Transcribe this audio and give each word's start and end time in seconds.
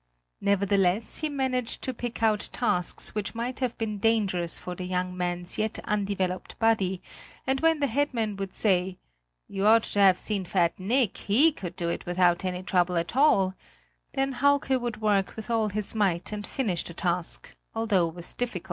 Nevertheless 0.41 1.19
he 1.19 1.29
managed 1.29 1.83
to 1.83 1.93
pick 1.93 2.23
out 2.23 2.49
tasks 2.51 3.13
which 3.13 3.35
might 3.35 3.59
have 3.59 3.77
been 3.77 3.99
dangerous 3.99 4.57
for 4.57 4.73
the 4.73 4.85
young 4.85 5.15
man's 5.15 5.59
yet 5.59 5.77
undeveloped 5.83 6.57
body; 6.57 7.03
and 7.45 7.59
when 7.59 7.79
the 7.81 7.85
head 7.85 8.11
man 8.11 8.35
would 8.37 8.55
say: 8.55 8.97
"You 9.47 9.67
ought 9.67 9.83
to 9.83 9.99
have 9.99 10.17
seen 10.17 10.43
fat 10.45 10.79
Nick, 10.79 11.17
he 11.17 11.51
could 11.51 11.75
do 11.75 11.87
it 11.89 12.07
without 12.07 12.43
any 12.43 12.63
trouble 12.63 12.97
at 12.97 13.15
all," 13.15 13.53
then 14.13 14.31
Hauke 14.31 14.71
would 14.81 15.01
work 15.01 15.35
with 15.35 15.51
all 15.51 15.69
his 15.69 15.93
might 15.93 16.31
and 16.31 16.47
finish 16.47 16.83
the 16.83 16.95
task, 16.95 17.55
although 17.75 18.07
with 18.07 18.35
difficulty. 18.37 18.59